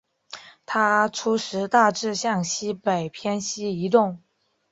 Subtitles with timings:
[0.65, 4.19] 它初时大致向西北偏西移动。